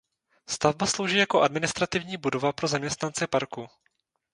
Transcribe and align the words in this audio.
Stavba 0.47 0.85
slouží 0.87 1.17
jako 1.17 1.41
administrativní 1.41 2.17
budova 2.17 2.53
pro 2.53 2.67
zaměstnance 2.67 3.27
parku. 3.27 3.67